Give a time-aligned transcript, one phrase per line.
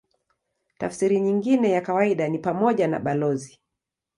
[0.77, 3.59] Tafsiri nyingine ya kawaida ni pamoja na balozi.